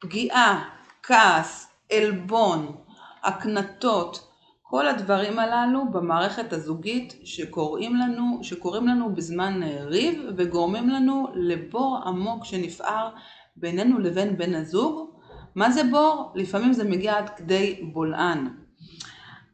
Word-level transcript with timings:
פגיעה, 0.00 0.68
כעס, 1.02 1.72
עלבון, 1.92 2.76
הקנטות, 3.24 4.28
כל 4.62 4.88
הדברים 4.88 5.38
הללו 5.38 5.90
במערכת 5.90 6.52
הזוגית 6.52 7.14
שקוראים 7.24 7.96
לנו, 7.96 8.38
שקוראים 8.42 8.88
לנו 8.88 9.14
בזמן 9.14 9.60
ריב 9.62 10.22
וגורמים 10.36 10.88
לנו 10.88 11.28
לבור 11.34 12.00
עמוק 12.06 12.44
שנפער 12.44 13.10
בינינו 13.56 13.98
לבין 13.98 14.36
בן 14.36 14.54
הזוג. 14.54 15.10
מה 15.54 15.70
זה 15.70 15.82
בור? 15.90 16.32
לפעמים 16.34 16.72
זה 16.72 16.84
מגיע 16.84 17.18
עד 17.18 17.28
כדי 17.28 17.90
בולען. 17.92 18.48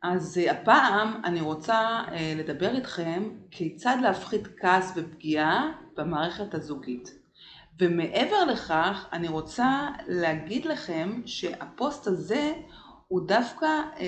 אז 0.02 0.40
הפעם 0.50 1.20
אני 1.24 1.40
רוצה 1.40 2.02
לדבר 2.36 2.76
איתכם 2.76 3.22
כיצד 3.50 3.96
להפחית 4.02 4.48
כעס 4.60 4.92
ופגיעה 4.96 5.72
במערכת 5.96 6.54
הזוגית. 6.54 7.23
ומעבר 7.80 8.44
לכך 8.44 9.06
אני 9.12 9.28
רוצה 9.28 9.88
להגיד 10.08 10.64
לכם 10.64 11.20
שהפוסט 11.26 12.06
הזה 12.06 12.52
הוא 13.08 13.28
דווקא 13.28 13.66
אה, 13.66 14.06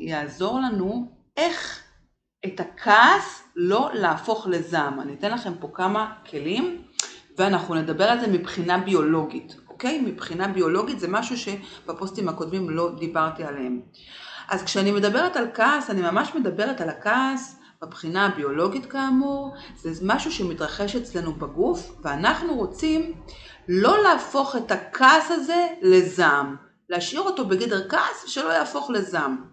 יעזור 0.00 0.60
לנו 0.60 1.12
איך 1.36 1.82
את 2.46 2.60
הכעס 2.60 3.42
לא 3.56 3.90
להפוך 3.94 4.46
לזעם. 4.46 5.00
אני 5.00 5.14
אתן 5.14 5.30
לכם 5.30 5.52
פה 5.60 5.68
כמה 5.74 6.14
כלים 6.30 6.82
ואנחנו 7.38 7.74
נדבר 7.74 8.04
על 8.04 8.20
זה 8.20 8.26
מבחינה 8.26 8.78
ביולוגית, 8.78 9.56
אוקיי? 9.68 10.00
מבחינה 10.00 10.48
ביולוגית 10.48 11.00
זה 11.00 11.08
משהו 11.08 11.36
שבפוסטים 11.36 12.28
הקודמים 12.28 12.70
לא 12.70 12.90
דיברתי 12.98 13.44
עליהם. 13.44 13.80
אז 14.48 14.62
כשאני 14.62 14.90
מדברת 14.90 15.36
על 15.36 15.46
כעס, 15.54 15.90
אני 15.90 16.00
ממש 16.00 16.34
מדברת 16.34 16.80
על 16.80 16.88
הכעס 16.88 17.61
מבחינה 17.82 18.26
הביולוגית 18.26 18.86
כאמור, 18.86 19.54
זה 19.76 19.90
משהו 20.02 20.32
שמתרחש 20.32 20.96
אצלנו 20.96 21.32
בגוף 21.32 22.00
ואנחנו 22.04 22.54
רוצים 22.54 23.12
לא 23.68 24.02
להפוך 24.02 24.56
את 24.56 24.70
הכעס 24.70 25.30
הזה 25.30 25.66
לזעם. 25.82 26.56
להשאיר 26.88 27.20
אותו 27.20 27.44
בגדר 27.44 27.88
כעס 27.88 28.24
שלא 28.26 28.48
יהפוך 28.48 28.90
לזעם. 28.90 29.44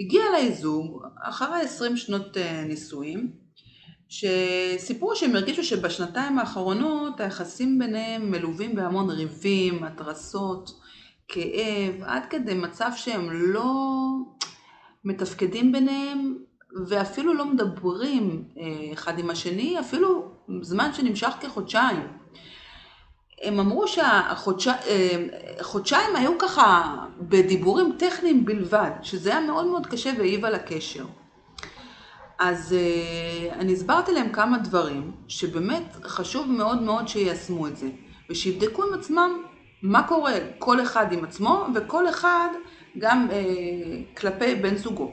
הגיע 0.00 0.22
אליי 0.30 0.54
זוג 0.54 1.02
אחרי 1.22 1.60
20 1.60 1.96
שנות 1.96 2.36
אה, 2.36 2.64
נישואים 2.64 3.32
שסיפרו 4.08 5.16
שהם 5.16 5.36
הרגישו 5.36 5.64
שבשנתיים 5.64 6.38
האחרונות 6.38 7.20
היחסים 7.20 7.78
ביניהם 7.78 8.30
מלווים 8.30 8.74
בהמון 8.74 9.10
ריבים, 9.10 9.84
התרסות, 9.84 10.70
כאב, 11.28 12.02
עד 12.02 12.26
כדי 12.30 12.54
מצב 12.54 12.90
שהם 12.96 13.28
לא 13.30 13.74
מתפקדים 15.04 15.72
ביניהם 15.72 16.36
ואפילו 16.86 17.34
לא 17.34 17.44
מדברים 17.44 18.44
אה, 18.58 18.92
אחד 18.92 19.18
עם 19.18 19.30
השני, 19.30 19.80
אפילו 19.80 20.28
זמן 20.62 20.92
שנמשך 20.92 21.30
כחודשיים. 21.40 22.06
הם 23.42 23.60
אמרו 23.60 23.88
שהחודשיים 23.88 26.16
היו 26.16 26.38
ככה 26.38 26.96
בדיבורים 27.20 27.96
טכניים 27.98 28.44
בלבד, 28.44 28.90
שזה 29.02 29.30
היה 29.30 29.40
מאוד 29.40 29.66
מאוד 29.66 29.86
קשה 29.86 30.10
והעיב 30.18 30.44
על 30.44 30.54
הקשר. 30.54 31.04
אז 32.38 32.76
אה, 32.78 33.54
אני 33.54 33.72
הסברתי 33.72 34.12
להם 34.12 34.32
כמה 34.32 34.58
דברים 34.58 35.12
שבאמת 35.28 35.96
חשוב 36.02 36.50
מאוד 36.50 36.82
מאוד 36.82 37.08
שיישמו 37.08 37.66
את 37.66 37.76
זה, 37.76 37.88
ושיבדקו 38.30 38.84
עם 38.84 38.94
עצמם 38.94 39.42
מה 39.82 40.08
קורה 40.08 40.34
כל 40.58 40.82
אחד 40.82 41.12
עם 41.12 41.24
עצמו 41.24 41.66
וכל 41.74 42.08
אחד 42.08 42.48
גם 42.98 43.28
אה, 43.30 43.36
כלפי 44.16 44.54
בן 44.54 44.76
זוגו. 44.76 45.12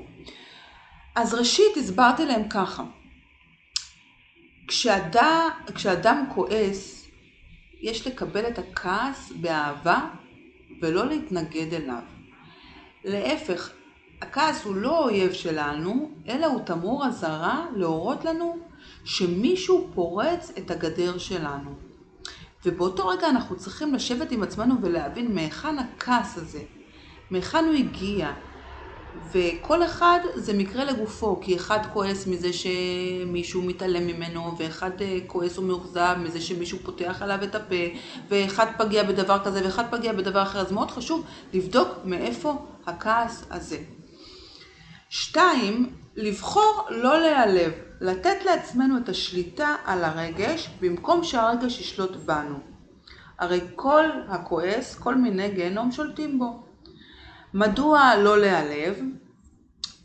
אז 1.16 1.34
ראשית 1.34 1.78
הסברתי 1.78 2.26
להם 2.26 2.50
ככה, 2.50 2.84
כשאדם, 4.68 5.50
כשאדם 5.76 6.26
כועס 6.34 7.08
יש 7.82 8.08
לקבל 8.08 8.48
את 8.48 8.60
הכעס 8.60 9.32
באהבה 9.42 10.10
ולא 10.82 11.06
להתנגד 11.06 11.74
אליו. 11.74 12.02
להפך, 13.04 13.70
הכעס 14.22 14.64
הוא 14.64 14.76
לא 14.76 15.04
אויב 15.04 15.34
שלנו, 15.34 16.12
אלא 16.28 16.46
הוא 16.46 16.62
תמרור 16.66 17.06
אזהרה 17.06 17.66
להורות 17.76 18.26
לנו 18.26 18.58
שמישהו 19.06 19.92
פורץ 19.94 20.52
את 20.58 20.72
הגדר 20.72 21.18
שלנו. 21.18 21.76
ובאותו 22.66 23.08
רגע 23.08 23.30
אנחנו 23.30 23.58
צריכים 23.58 23.94
לשבת 23.94 24.32
עם 24.32 24.44
עצמנו 24.44 24.76
ולהבין 24.82 25.36
מהיכן 25.36 25.80
הכעס 25.80 26.38
הזה, 26.38 26.64
מהיכן 27.30 27.66
הוא 27.66 27.74
הגיע, 27.74 28.34
וכל 29.32 29.84
אחד 29.84 30.20
זה 30.36 30.54
מקרה 30.54 30.86
לגופו, 30.86 31.40
כי 31.42 31.56
אחד 31.56 31.80
כועס 31.94 32.28
מזה 32.28 32.50
שמישהו 32.54 33.62
מתעלם 33.62 34.08
ממנו, 34.08 34.56
ואחד 34.58 35.02
אה, 35.02 35.20
כועס 35.28 35.58
ומאוכזב 35.58 36.16
מזה 36.20 36.42
שמישהו 36.42 36.80
פותח 36.84 37.22
עליו 37.22 37.44
את 37.44 37.56
הפה, 37.56 37.76
ואחד 38.30 38.66
פגיע 38.78 39.04
בדבר 39.04 39.44
כזה 39.44 39.66
ואחד 39.66 39.84
פגיע 39.92 40.14
בדבר 40.14 40.42
אחר, 40.42 40.60
אז 40.60 40.72
מאוד 40.72 40.92
חשוב 40.92 41.26
לבדוק 41.54 41.88
מאיפה 42.06 42.66
הכעס 42.86 43.46
הזה. 43.52 43.78
שתיים, 45.10 45.94
לבחור 46.16 46.88
לא 46.90 47.20
להיעלב, 47.20 47.72
לתת 48.02 48.46
לעצמנו 48.46 48.98
את 48.98 49.10
השליטה 49.10 49.76
על 49.86 50.04
הרגש 50.04 50.70
במקום 50.82 51.24
שהרגש 51.24 51.80
ישלוט 51.80 52.16
בנו. 52.16 52.60
הרי 53.40 53.60
כל 53.76 54.06
הכועס, 54.28 54.96
כל 54.96 55.16
מיני 55.16 55.50
גיהנום 55.50 55.92
שולטים 55.92 56.40
בו. 56.40 56.73
מדוע 57.54 58.16
לא 58.16 58.40
להיעלב? 58.40 59.00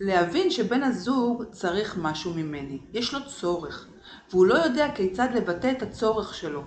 להבין 0.01 0.51
שבן 0.51 0.83
הזוג 0.83 1.45
צריך 1.51 1.97
משהו 2.03 2.35
ממני, 2.35 2.79
יש 2.93 3.15
לו 3.15 3.21
צורך, 3.27 3.87
והוא 4.31 4.47
לא 4.47 4.55
יודע 4.55 4.89
כיצד 4.95 5.29
לבטא 5.35 5.73
את 5.77 5.83
הצורך 5.83 6.35
שלו. 6.35 6.63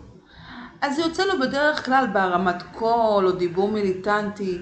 אז 0.82 0.96
זה 0.96 1.02
יוצא 1.02 1.26
לו 1.26 1.40
בדרך 1.40 1.86
כלל 1.86 2.06
בהרמת 2.14 2.64
קול 2.74 3.26
או 3.26 3.32
דיבור 3.32 3.72
מיליטנטי. 3.72 4.58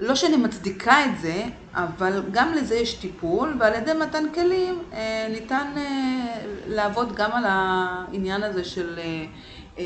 לא 0.00 0.14
שאני 0.14 0.36
מצדיקה 0.36 1.04
את 1.04 1.20
זה, 1.20 1.44
אבל 1.74 2.22
גם 2.30 2.52
לזה 2.52 2.74
יש 2.74 2.94
טיפול, 2.94 3.56
ועל 3.60 3.74
ידי 3.74 3.92
מתן 3.92 4.24
כלים 4.34 4.82
אה, 4.92 5.26
ניתן 5.30 5.72
אה, 5.76 6.42
לעבוד 6.66 7.14
גם 7.14 7.32
על 7.32 7.44
העניין 7.46 8.42
הזה 8.42 8.64
של 8.64 8.98
אה, 8.98 9.24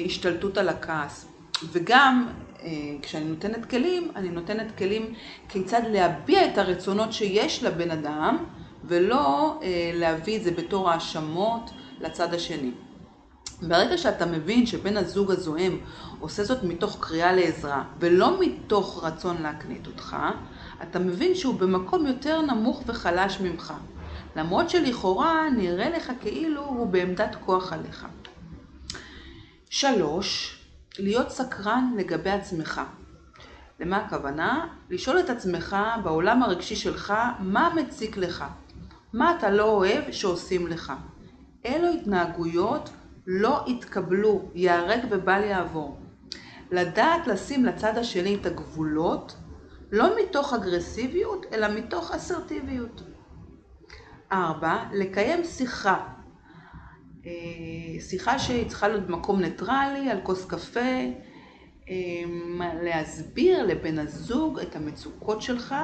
השתלטות 0.05 0.59
על 0.59 0.69
הכעס. 0.69 1.27
וגם 1.73 2.27
כשאני 3.03 3.25
נותנת 3.25 3.71
כלים, 3.71 4.11
אני 4.17 4.29
נותנת 4.29 4.79
כלים 4.79 5.15
כיצד 5.49 5.83
להביע 5.91 6.47
את 6.47 6.59
הרצונות 6.59 7.13
שיש 7.13 7.65
לבן 7.65 7.91
אדם, 7.91 8.45
ולא 8.85 9.59
אה, 9.63 9.91
להביא 9.95 10.37
את 10.37 10.45
זה 10.45 10.51
בתור 10.51 10.91
האשמות 10.91 11.71
לצד 12.01 12.35
השני. 12.35 12.71
ברגע 13.63 13.99
שאתה 13.99 14.27
מבין 14.27 14.67
שבן 14.67 14.97
הזוג 14.97 15.31
הזוהם 15.31 15.79
עושה 16.21 16.45
זאת 16.45 16.65
מתוך 16.65 16.97
קריאה 17.01 17.33
לעזרה 17.33 17.85
ולא 18.01 18.41
מתוך 18.41 19.05
רצון 19.05 19.43
להקנית 19.43 19.87
אותך, 19.87 20.17
אתה 20.83 20.99
מבין 20.99 21.35
שהוא 21.35 21.55
במקום 21.55 22.07
יותר 22.07 22.43
נמוך 22.43 22.83
וחלש 22.87 23.41
ממך. 23.41 23.75
למרות 24.37 24.71
שלכאורה 24.71 25.51
נראה 25.57 25.91
לך 25.91 26.13
כאילו 26.21 26.65
הוא 26.65 26.87
בעמדת 26.87 27.37
כוח 27.45 27.73
עליך. 27.73 28.07
שלוש, 29.71 30.58
להיות 30.99 31.31
סקרן 31.31 31.93
לגבי 31.97 32.31
עצמך. 32.31 32.81
למה 33.81 33.97
הכוונה? 33.97 34.67
לשאול 34.91 35.21
את 35.21 35.31
עצמך 35.31 35.77
בעולם 36.03 36.43
הרגשי 36.43 36.77
שלך 36.77 37.15
מה 37.39 37.75
מציק 37.77 38.17
לך, 38.17 38.45
מה 39.13 39.37
אתה 39.39 39.51
לא 39.51 39.65
אוהב 39.65 40.11
שעושים 40.11 40.67
לך. 40.67 40.93
אילו 41.65 41.89
התנהגויות 41.93 42.91
לא 43.27 43.65
יתקבלו, 43.67 44.51
ייהרג 44.55 45.01
ובל 45.11 45.43
יעבור. 45.43 46.01
לדעת 46.71 47.27
לשים 47.27 47.65
לצד 47.65 47.99
השני 47.99 48.35
את 48.41 48.47
הגבולות, 48.47 49.37
לא 49.93 50.09
מתוך 50.23 50.53
אגרסיביות, 50.55 51.47
אלא 51.53 51.69
מתוך 51.69 52.11
אסרטיביות. 52.11 53.03
ארבע, 54.33 54.77
לקיים 54.93 55.45
שיחה 55.45 56.18
שיחה 58.01 58.39
שהיא 58.39 58.69
צריכה 58.69 58.89
להיות 58.89 59.07
במקום 59.07 59.41
ניטרלי, 59.41 60.11
על 60.11 60.21
כוס 60.23 60.45
קפה, 60.45 60.81
אה, 61.89 61.95
להסביר 62.83 63.67
לבן 63.67 63.99
הזוג 63.99 64.59
את 64.59 64.77
המצוקות 64.77 65.43
שלך, 65.43 65.75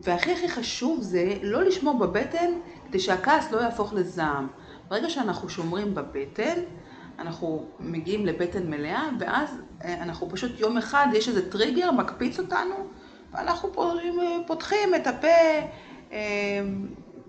והכי 0.00 0.32
הכי 0.32 0.48
חשוב 0.48 1.00
זה 1.02 1.34
לא 1.42 1.62
לשמור 1.62 1.98
בבטן 1.98 2.50
כדי 2.88 3.00
שהכעס 3.00 3.52
לא 3.52 3.60
יהפוך 3.60 3.94
לזעם. 3.94 4.48
ברגע 4.88 5.10
שאנחנו 5.10 5.48
שומרים 5.48 5.94
בבטן, 5.94 6.60
אנחנו 7.18 7.66
מגיעים 7.80 8.26
לבטן 8.26 8.70
מלאה, 8.70 9.08
ואז 9.20 9.60
אה, 9.84 10.02
אנחנו 10.02 10.30
פשוט 10.30 10.60
יום 10.60 10.78
אחד, 10.78 11.06
יש 11.12 11.28
איזה 11.28 11.50
טריגר, 11.50 11.90
מקפיץ 11.90 12.38
אותנו, 12.38 12.74
ואנחנו 13.32 13.72
פותחים 14.46 14.94
את 14.94 15.06
הפה, 15.06 15.28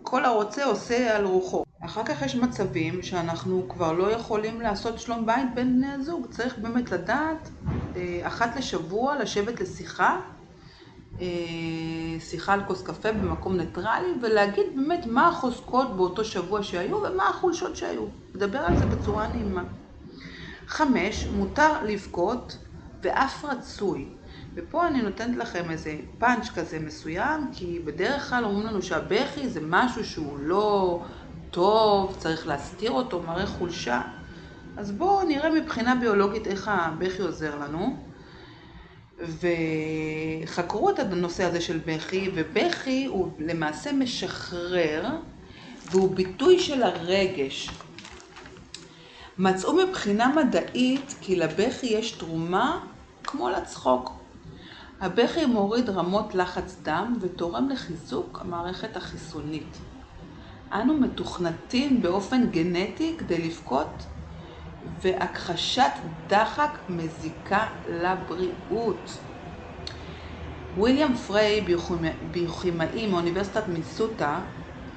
כל 0.04 0.26
הרוצה 0.26 0.66
עושה 0.66 1.18
על 1.18 1.26
רוחו. 1.26 1.63
אחר 1.86 2.04
כך 2.06 2.22
יש 2.22 2.36
מצבים 2.36 3.04
שאנחנו 3.04 3.66
כבר 3.70 3.92
לא 3.92 4.12
יכולים 4.12 4.62
לעשות 4.62 5.00
שלום 5.00 5.26
בית 5.26 5.56
בין 5.56 5.76
בני 5.78 5.92
הזוג. 5.92 6.28
צריך 6.32 6.58
באמת 6.58 6.92
לדעת, 6.92 7.50
אה, 7.96 8.20
אחת 8.24 8.56
לשבוע 8.56 9.20
לשבת 9.20 9.62
לשיחה, 9.62 10.20
אה, 11.22 11.26
שיחה 12.20 12.54
על 12.54 12.64
כוס 12.68 12.84
קפה 12.84 13.12
במקום 13.12 13.58
ניטרלי, 13.58 14.08
ולהגיד 14.22 14.66
באמת 14.76 15.06
מה 15.06 15.28
החוזקות 15.28 15.96
באותו 15.96 16.26
שבוע 16.26 16.64
שהיו 16.64 16.98
ומה 16.98 17.30
החולשות 17.30 17.76
שהיו. 17.76 18.06
לדבר 18.36 18.60
על 18.60 18.78
זה 18.78 18.86
בצורה 18.86 19.28
נעימה. 19.28 19.64
חמש, 20.68 21.28
מותר 21.28 21.84
לבכות 21.86 22.58
ואף 23.02 23.46
רצוי. 23.46 24.10
ופה 24.56 24.88
אני 24.88 25.02
נותנת 25.02 25.38
לכם 25.38 25.72
איזה 25.72 25.96
פאנץ' 26.20 26.50
כזה 26.56 26.80
מסוים, 26.80 27.50
כי 27.54 27.80
בדרך 27.86 28.30
כלל 28.30 28.46
אומרים 28.46 28.68
לנו 28.68 28.82
שהבכי 28.82 29.50
זה 29.50 29.60
משהו 29.64 30.06
שהוא 30.06 30.40
לא 30.40 31.00
טוב, 31.54 32.16
צריך 32.20 32.48
להסתיר 32.48 32.92
אותו, 32.92 33.22
מראה 33.22 33.46
חולשה. 33.46 34.02
אז 34.78 34.92
בואו 34.92 35.28
נראה 35.28 35.50
מבחינה 35.50 35.96
ביולוגית 35.96 36.48
איך 36.48 36.72
הבכי 36.74 37.22
עוזר 37.22 37.56
לנו. 37.56 37.98
וחקרו 39.20 40.90
את 40.90 41.00
הנושא 41.00 41.44
הזה 41.44 41.62
של 41.62 41.80
בכי, 41.86 42.32
ובכי 42.36 43.06
הוא 43.06 43.32
למעשה 43.40 43.92
משחרר, 43.92 45.10
והוא 45.92 46.16
ביטוי 46.16 46.60
של 46.60 46.84
הרגש. 46.84 47.70
מצאו 49.38 49.74
מבחינה 49.74 50.28
מדעית 50.28 51.16
כי 51.22 51.36
לבכי 51.36 51.86
יש 51.86 52.12
תרומה 52.12 52.86
כמו 53.24 53.50
לצחוק. 53.50 54.12
הבכי 55.02 55.46
מוריד 55.46 55.90
רמות 55.90 56.36
לחץ 56.36 56.78
דם 56.82 57.18
ותורם 57.22 57.70
לחיזוק 57.70 58.40
המערכת 58.42 58.98
החיסונית. 58.98 59.78
אנו 60.74 60.94
מתוכנתים 60.94 62.02
באופן 62.02 62.50
גנטי 62.52 63.16
כדי 63.18 63.48
לבכות 63.48 64.06
והכחשת 65.02 65.92
דחק 66.28 66.80
מזיקה 66.90 67.68
לבריאות. 67.90 69.18
ויליאם 70.76 71.16
פריי, 71.16 71.66
ביוכימאי 72.32 73.08
מאוניברסיטת 73.08 73.68
מיסוטה, 73.68 74.40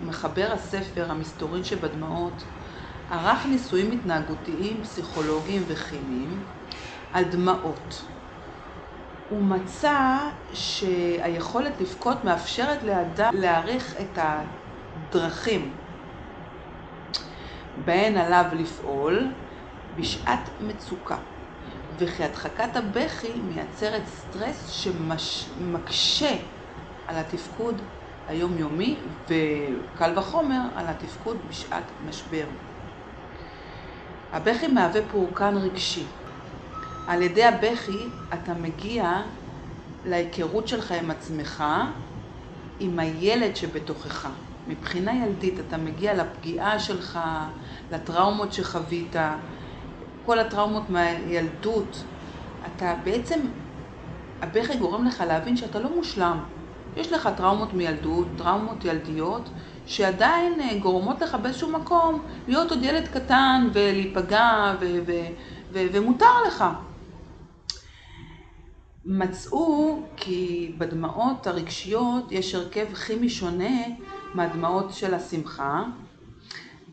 מחבר 0.00 0.48
הספר 0.52 1.10
המסתורין 1.10 1.64
שבדמעות, 1.64 2.44
ערך 3.10 3.46
ניסויים 3.46 3.92
התנהגותיים, 3.92 4.82
פסיכולוגיים 4.82 5.62
וכימיים 5.66 6.44
על 7.12 7.24
דמעות. 7.24 8.04
הוא 9.28 9.44
מצא 9.44 10.18
שהיכולת 10.52 11.80
לבכות 11.80 12.24
מאפשרת 12.24 12.82
לאדם 12.82 13.30
להעריך 13.34 13.94
את 14.00 14.18
הדרכים 14.96 15.74
בהן 17.84 18.16
עליו 18.16 18.44
לפעול 18.52 19.26
בשעת 19.96 20.50
מצוקה, 20.60 21.16
וכי 21.98 22.24
הדחקת 22.24 22.76
הבכי 22.76 23.32
מייצרת 23.40 24.02
סטרס 24.06 24.68
שמקשה 24.68 26.36
על 27.06 27.16
התפקוד 27.16 27.82
היומיומי 28.28 28.96
וקל 29.24 30.18
וחומר 30.18 30.60
על 30.74 30.86
התפקוד 30.86 31.36
בשעת 31.48 31.84
משבר. 32.08 32.44
הבכי 34.32 34.66
מהווה 34.66 35.00
פורקן 35.10 35.56
רגשי. 35.56 36.04
על 37.06 37.22
ידי 37.22 37.44
הבכי 37.44 38.08
אתה 38.34 38.54
מגיע 38.54 39.22
להיכרות 40.04 40.68
שלך 40.68 40.92
עם 40.92 41.10
עצמך, 41.10 41.64
עם 42.80 42.98
הילד 42.98 43.56
שבתוכך. 43.56 44.28
מבחינה 44.68 45.12
ילדית 45.26 45.60
אתה 45.60 45.76
מגיע 45.76 46.14
לפגיעה 46.14 46.78
שלך, 46.78 47.18
לטראומות 47.90 48.52
שחווית, 48.52 49.16
כל 50.26 50.38
הטראומות 50.38 50.90
מהילדות. 50.90 52.04
אתה 52.66 52.94
בעצם, 53.04 53.40
הבכי 54.42 54.76
גורם 54.78 55.04
לך 55.04 55.20
להבין 55.26 55.56
שאתה 55.56 55.78
לא 55.78 55.96
מושלם. 55.96 56.44
יש 56.96 57.12
לך 57.12 57.28
טראומות 57.36 57.72
מילדות, 57.72 58.26
טראומות 58.38 58.84
ילדיות, 58.84 59.48
שעדיין 59.86 60.60
אה, 60.60 60.78
גורמות 60.78 61.20
לך 61.22 61.34
באיזשהו 61.34 61.72
מקום 61.72 62.22
להיות 62.48 62.70
עוד 62.70 62.82
ילד 62.82 63.08
קטן 63.08 63.68
ולהיפגע 63.72 64.74
ו- 64.80 64.98
ו- 65.06 65.28
ו- 65.72 65.86
ומותר 65.92 66.42
לך. 66.48 66.64
מצאו 69.04 70.02
כי 70.16 70.72
בדמעות 70.78 71.46
הרגשיות 71.46 72.32
יש 72.32 72.54
הרכב 72.54 72.94
כימי 72.94 73.28
שונה 73.28 73.78
מהדמעות 74.36 74.92
של 74.92 75.14
השמחה, 75.14 75.84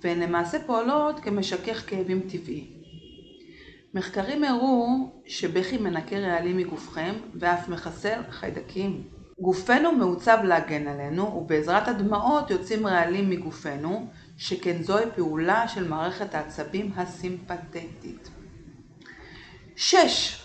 והן 0.01 0.19
למעשה 0.19 0.57
פועלות 0.66 1.19
כמשכך 1.19 1.84
כאבים 1.88 2.19
טבעי. 2.19 2.68
מחקרים 3.94 4.44
הראו 4.44 5.10
שבכי 5.25 5.78
מנקה 5.78 6.18
רעלים 6.19 6.57
מגופכם 6.57 7.13
ואף 7.36 7.69
מחסל 7.69 8.19
חיידקים. 8.30 9.04
גופנו 9.40 9.92
מעוצב 9.92 10.38
להגן 10.44 10.88
עלינו, 10.88 11.24
ובעזרת 11.24 11.88
הדמעות 11.88 12.50
יוצאים 12.50 12.88
רעלים 12.88 13.30
מגופנו, 13.30 14.07
שכן 14.38 14.84
זוהי 14.84 15.06
פעולה 15.16 15.68
של 15.68 15.88
מערכת 15.88 16.36
העצבים 16.36 16.92
הסימפתטית. 16.95 18.30
6. 19.75 20.43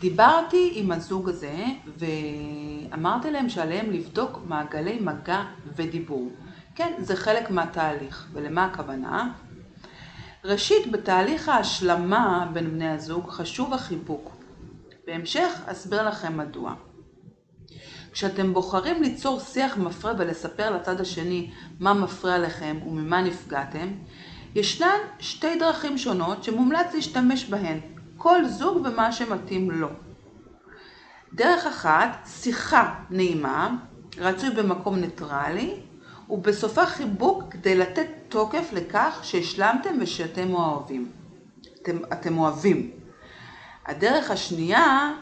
דיברתי 0.00 0.72
עם 0.74 0.92
הזוג 0.92 1.28
הזה 1.28 1.64
ואמרתי 1.98 3.30
להם 3.30 3.48
שעליהם 3.48 3.90
לבדוק 3.90 4.40
מעגלי 4.46 4.98
מגע 5.00 5.42
ודיבור. 5.76 6.30
כן, 6.74 6.92
זה 6.98 7.16
חלק 7.16 7.50
מהתהליך. 7.50 8.26
ולמה 8.32 8.64
הכוונה? 8.64 9.32
ראשית, 10.44 10.90
בתהליך 10.90 11.48
ההשלמה 11.48 12.50
בין 12.52 12.70
בני 12.70 12.88
הזוג 12.88 13.30
חשוב 13.30 13.74
החיבוק. 13.74 14.36
בהמשך 15.06 15.60
אסביר 15.66 16.08
לכם 16.08 16.36
מדוע. 16.36 16.74
כשאתם 18.12 18.54
בוחרים 18.54 19.02
ליצור 19.02 19.40
שיח 19.40 19.76
מפרה 19.76 20.12
ולספר 20.18 20.70
לצד 20.70 21.00
השני 21.00 21.50
מה 21.80 21.94
מפריע 21.94 22.38
לכם 22.38 22.76
וממה 22.86 23.22
נפגעתם, 23.22 23.88
ישנן 24.54 24.98
שתי 25.18 25.58
דרכים 25.58 25.98
שונות 25.98 26.44
שמומלץ 26.44 26.94
להשתמש 26.94 27.44
בהן, 27.44 27.80
כל 28.18 28.48
זוג 28.48 28.76
ומה 28.84 29.12
שמתאים 29.12 29.70
לו. 29.70 29.88
דרך 31.34 31.66
אחת, 31.66 32.18
שיחה 32.26 32.94
נעימה, 33.10 33.76
רצוי 34.18 34.50
במקום 34.50 34.96
ניטרלי, 34.96 35.74
ובסופה 36.30 36.86
חיבוק 36.86 37.42
כדי 37.50 37.74
לתת 37.74 38.06
תוקף 38.28 38.68
לכך 38.72 39.20
שהשלמתם 39.22 39.90
ושאתם 40.00 40.54
אוהבים. 40.54 41.10
אתם, 41.82 41.98
אתם 42.12 42.38
אוהבים. 42.38 42.90
הדרך 43.86 44.30
השנייה 44.30 45.12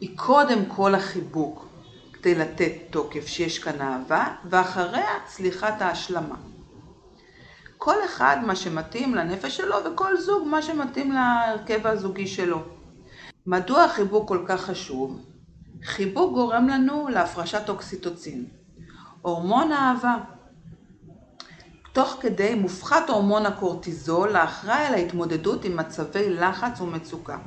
היא 0.00 0.18
קודם 0.18 0.58
כל 0.68 0.94
החיבוק. 0.94 1.64
כדי 2.12 2.34
לתת 2.34 2.72
תוקף 2.90 3.26
שיש 3.26 3.58
כאן 3.58 3.80
אהבה, 3.80 4.26
ואחריה 4.44 5.10
צליחת 5.26 5.82
ההשלמה. 5.82 6.36
כל 7.84 8.04
אחד 8.04 8.36
מה 8.46 8.56
שמתאים 8.56 9.14
לנפש 9.14 9.56
שלו, 9.56 9.76
וכל 9.84 10.16
זוג 10.16 10.48
מה 10.48 10.62
שמתאים 10.62 11.12
להרכב 11.12 11.86
הזוגי 11.86 12.26
שלו. 12.26 12.62
מדוע 13.46 13.84
החיבוק 13.84 14.28
כל 14.28 14.44
כך 14.46 14.60
חשוב? 14.60 15.20
חיבוק 15.84 16.32
גורם 16.34 16.68
לנו 16.68 17.08
להפרשת 17.08 17.68
אוקסיטוצין, 17.68 18.46
הורמון 19.22 19.72
האהבה. 19.72 20.16
תוך 21.92 22.16
כדי 22.20 22.54
מופחת 22.54 23.10
הורמון 23.10 23.46
הקורטיזול 23.46 24.36
האחראי 24.36 24.86
על 24.86 24.94
ההתמודדות 24.94 25.64
עם 25.64 25.76
מצבי 25.76 26.30
לחץ 26.30 26.80
ומצוקה. 26.80 27.38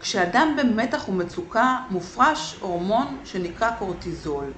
כשאדם 0.00 0.56
במתח 0.58 1.08
ומצוקה 1.08 1.78
מופרש 1.90 2.56
הורמון 2.60 3.18
שנקרא 3.24 3.70
קורטיזול. 3.78 4.52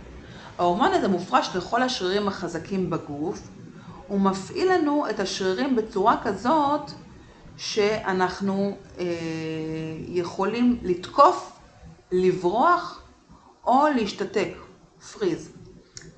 ההורמון 0.58 0.92
הזה 0.92 1.08
מופרש 1.08 1.56
לכל 1.56 1.82
השרירים 1.82 2.28
החזקים 2.28 2.90
בגוף, 2.90 3.48
הוא 4.08 4.20
מפעיל 4.20 4.72
לנו 4.72 5.10
את 5.10 5.20
השרירים 5.20 5.76
בצורה 5.76 6.16
כזאת 6.22 6.90
שאנחנו 7.56 8.76
אה, 8.98 9.04
יכולים 10.08 10.78
לתקוף, 10.82 11.52
לברוח 12.12 13.02
או 13.66 13.86
להשתתק, 13.96 14.52
פריז. 15.12 15.50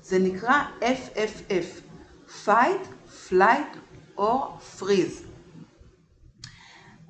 זה 0.03 0.19
נקרא 0.19 0.63
FFF, 0.81 1.81
Fight, 2.45 3.09
Flight 3.29 3.77
or 4.17 4.21
Freeze. 4.79 5.23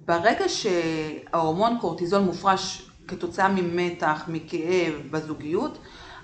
ברגע 0.05 0.45
שההורמון 0.49 1.77
קורטיזול 1.81 2.21
מופרש 2.21 2.89
כתוצאה 3.07 3.49
ממתח, 3.49 4.23
מכאב, 4.27 4.93
בזוגיות, 5.11 5.77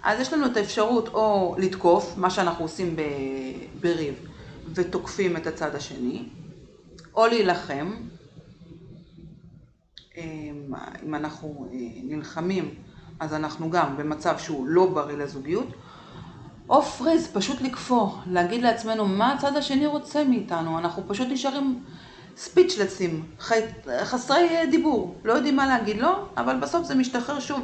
אז 0.03 0.19
יש 0.19 0.33
לנו 0.33 0.45
את 0.45 0.57
האפשרות 0.57 1.07
או 1.07 1.55
לתקוף, 1.57 2.13
מה 2.17 2.29
שאנחנו 2.29 2.65
עושים 2.65 2.95
בריב, 3.81 4.15
ותוקפים 4.73 5.37
את 5.37 5.47
הצד 5.47 5.75
השני, 5.75 6.29
או 7.15 7.27
להילחם, 7.27 7.91
אמ, 10.17 10.73
אם 11.05 11.15
אנחנו 11.15 11.67
אה, 11.73 11.77
נלחמים, 12.03 12.75
אז 13.19 13.33
אנחנו 13.33 13.69
גם 13.69 13.97
במצב 13.97 14.37
שהוא 14.37 14.67
לא 14.67 14.85
בריא 14.85 15.17
לזוגיות, 15.17 15.67
או 16.69 16.81
פריז, 16.81 17.27
פשוט 17.33 17.61
לקפוא, 17.61 18.09
להגיד 18.27 18.61
לעצמנו 18.61 19.07
מה 19.07 19.33
הצד 19.33 19.55
השני 19.55 19.85
רוצה 19.85 20.23
מאיתנו, 20.23 20.79
אנחנו 20.79 21.03
פשוט 21.07 21.27
נשארים 21.31 21.83
ספיצ'לסים, 22.37 23.25
חסרי 24.03 24.47
דיבור, 24.71 25.15
לא 25.23 25.33
יודעים 25.33 25.55
מה 25.55 25.67
להגיד 25.67 25.97
לו, 25.97 26.09
אבל 26.37 26.59
בסוף 26.59 26.85
זה 26.85 26.95
משתחרר 26.95 27.39
שוב 27.39 27.59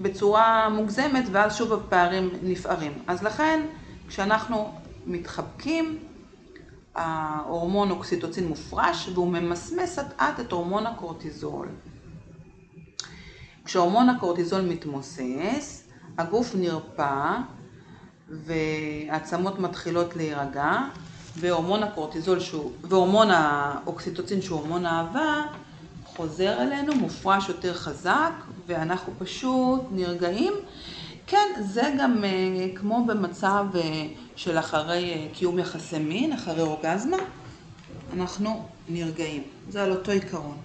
בצורה 0.00 0.68
מוגזמת, 0.68 1.24
ואז 1.32 1.56
שוב 1.56 1.72
הפערים 1.72 2.30
נפערים. 2.42 2.92
אז 3.06 3.22
לכן, 3.22 3.60
כשאנחנו 4.08 4.70
מתחבקים, 5.06 5.98
ההורמון 6.94 7.90
אוקסיטוצין 7.90 8.48
מופרש, 8.48 9.08
והוא 9.14 9.28
ממסמס 9.28 9.98
אט 9.98 10.12
אט 10.20 10.40
את 10.40 10.52
הורמון 10.52 10.86
הקורטיזול. 10.86 11.68
כשהורמון 13.64 14.08
הקורטיזול 14.08 14.60
מתמוסס, 14.60 15.84
הגוף 16.18 16.54
נרפא 16.54 17.36
והעצמות 18.28 19.58
מתחילות 19.58 20.16
להירגע, 20.16 20.72
והורמון 21.36 21.82
הקורטיזול 21.82 22.40
שהוא, 22.40 22.72
והורמון 22.82 23.30
האוקסיטוצין 23.30 24.42
שהוא 24.42 24.58
הורמון 24.58 24.86
אהבה, 24.86 25.42
חוזר 26.04 26.62
אלינו, 26.62 26.94
מופרש 26.94 27.48
יותר 27.48 27.74
חזק, 27.74 28.32
ואנחנו 28.66 29.12
פשוט 29.18 29.80
נרגעים. 29.90 30.52
כן, 31.30 31.62
זה 31.62 31.94
גם 31.98 32.24
uh, 32.24 32.78
כמו 32.78 33.04
במצב 33.06 33.64
uh, 33.72 33.78
של 34.36 34.58
אחרי 34.58 35.28
uh, 35.32 35.38
קיום 35.38 35.58
יחסי 35.58 35.98
מין, 35.98 36.32
אחרי 36.32 36.60
אורגזמה, 36.60 37.16
אנחנו 38.12 38.68
נרגעים. 38.88 39.42
זה 39.68 39.82
על 39.82 39.92
אותו 39.92 40.10
עיקרון. 40.10 40.56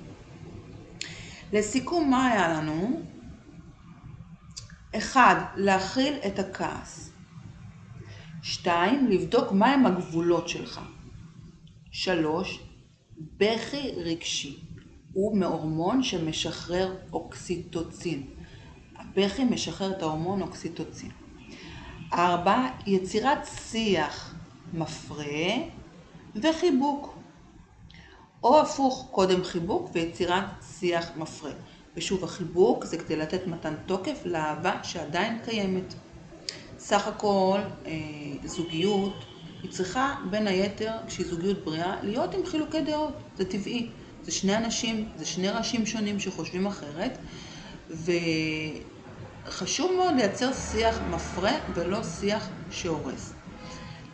לסיכום, 1.53 2.09
מה 2.09 2.27
היה 2.27 2.53
לנו? 2.53 3.01
אחד, 4.95 5.35
להכיל 5.55 6.13
את 6.27 6.39
הכעס. 6.39 7.09
שתיים, 8.43 9.07
לבדוק 9.07 9.51
מהם 9.51 9.85
הגבולות 9.85 10.49
שלך. 10.49 10.81
שלוש, 11.91 12.59
בכי 13.37 13.91
רגשי. 13.97 14.59
הוא 15.13 15.37
מהורמון 15.37 16.03
שמשחרר 16.03 16.95
אוקסיטוצין. 17.13 18.34
הבכי 19.17 19.43
משחרר 19.43 19.91
את 19.91 20.01
ההורמון 20.01 20.41
אוקסיטוצין. 20.41 21.09
ארבע, 22.13 22.67
יצירת 22.85 23.47
שיח 23.71 24.35
מפרה 24.73 25.53
וחיבוק. 26.35 27.17
או 28.43 28.61
הפוך, 28.61 29.07
קודם 29.11 29.43
חיבוק 29.43 29.89
ויצירת 29.93 30.45
שיח 30.79 31.11
מפרה. 31.15 31.51
ושוב, 31.95 32.23
החיבוק 32.23 32.85
זה 32.85 32.97
כדי 32.97 33.15
לתת 33.15 33.47
מתן 33.47 33.73
תוקף 33.85 34.21
לאהבה 34.25 34.83
שעדיין 34.83 35.39
קיימת. 35.45 35.93
סך 36.79 37.07
הכל, 37.07 37.59
אה, 37.85 37.91
זוגיות, 38.45 39.25
היא 39.63 39.71
צריכה 39.71 40.15
בין 40.29 40.47
היתר, 40.47 40.91
כשהיא 41.07 41.25
זוגיות 41.27 41.65
בריאה, 41.65 41.95
להיות 42.03 42.33
עם 42.33 42.45
חילוקי 42.45 42.81
דעות, 42.81 43.13
זה 43.37 43.45
טבעי. 43.45 43.89
זה 44.23 44.31
שני 44.31 44.57
אנשים, 44.57 45.09
זה 45.15 45.25
שני 45.25 45.49
ראשים 45.49 45.85
שונים 45.85 46.19
שחושבים 46.19 46.67
אחרת, 46.67 47.17
וחשוב 49.47 49.91
מאוד 49.97 50.15
לייצר 50.15 50.53
שיח 50.53 51.01
מפרה 51.01 51.51
ולא 51.73 52.03
שיח 52.03 52.49
שהורס. 52.69 53.33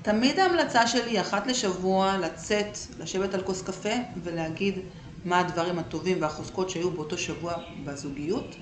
תמיד 0.01 0.39
ההמלצה 0.39 0.87
שלי 0.87 1.09
היא 1.09 1.21
אחת 1.21 1.47
לשבוע 1.47 2.17
לצאת, 2.17 2.77
לשבת 2.99 3.33
על 3.33 3.41
כוס 3.41 3.61
קפה 3.61 3.93
ולהגיד 4.23 4.79
מה 5.25 5.39
הדברים 5.39 5.79
הטובים 5.79 6.21
והחוזקות 6.21 6.69
שהיו 6.69 6.91
באותו 6.91 7.17
שבוע 7.17 7.53
בזוגיות, 7.85 8.55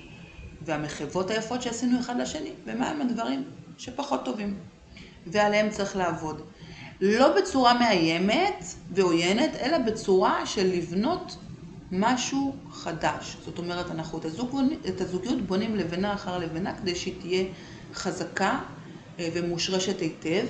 והמחוות 0.62 1.30
היפות 1.30 1.62
שעשינו 1.62 2.00
אחד 2.00 2.16
לשני, 2.16 2.50
ומהם 2.66 3.00
הדברים 3.00 3.44
שפחות 3.78 4.24
טובים, 4.24 4.58
ועליהם 5.26 5.70
צריך 5.70 5.96
לעבוד. 5.96 6.42
לא 7.00 7.36
בצורה 7.36 7.74
מאיימת 7.78 8.64
ועוינת, 8.90 9.50
אלא 9.60 9.78
בצורה 9.78 10.46
של 10.46 10.66
לבנות 10.66 11.36
משהו 11.92 12.56
חדש. 12.70 13.36
זאת 13.44 13.58
אומרת, 13.58 13.90
אנחנו 13.90 14.18
את, 14.18 14.24
הזוג, 14.24 14.60
את 14.88 15.00
הזוגיות 15.00 15.42
בונים 15.42 15.76
לבנה 15.76 16.14
אחר 16.14 16.38
לבנה 16.38 16.74
כדי 16.74 16.94
שהיא 16.94 17.14
תהיה 17.20 17.44
חזקה 17.94 18.58
אה, 19.18 19.28
ומושרשת 19.34 20.00
היטב. 20.00 20.46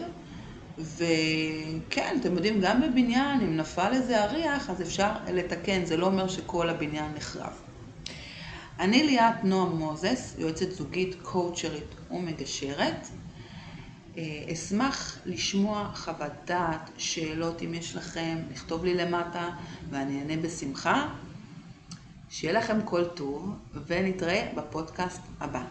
וכן, 0.78 2.16
אתם 2.20 2.34
יודעים, 2.34 2.60
גם 2.60 2.80
בבניין, 2.80 3.40
אם 3.40 3.56
נפל 3.56 3.92
איזה 3.92 4.24
אריח, 4.24 4.70
אז 4.70 4.82
אפשר 4.82 5.12
לתקן, 5.32 5.84
זה 5.84 5.96
לא 5.96 6.06
אומר 6.06 6.28
שכל 6.28 6.68
הבניין 6.68 7.12
נחרב. 7.16 7.52
אני 8.78 9.02
ליאת 9.02 9.44
נועם 9.44 9.76
מוזס, 9.76 10.34
יועצת 10.38 10.70
זוגית, 10.70 11.16
קואוצ'רית 11.22 11.94
ומגשרת. 12.10 13.08
אה, 14.16 14.22
אשמח 14.52 15.18
לשמוע 15.26 15.90
חוות 15.94 16.32
דעת, 16.44 16.90
שאלות 16.98 17.62
אם 17.62 17.74
יש 17.74 17.96
לכם, 17.96 18.38
לכתוב 18.52 18.84
לי 18.84 18.94
למטה 18.94 19.48
ואני 19.90 20.20
אענה 20.20 20.36
בשמחה. 20.36 21.08
שיהיה 22.30 22.58
לכם 22.58 22.78
כל 22.84 23.04
טוב 23.04 23.54
ונתראה 23.86 24.52
בפודקאסט 24.56 25.22
הבא. 25.40 25.62